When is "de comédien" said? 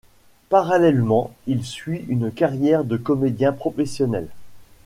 2.85-3.53